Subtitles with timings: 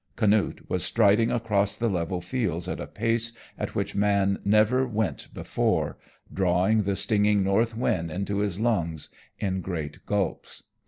[0.15, 5.31] Canute was striding across the level fields at a pace at which man never went
[5.31, 5.99] before,
[6.33, 10.63] drawing the stinging north wind into his lungs in great gulps.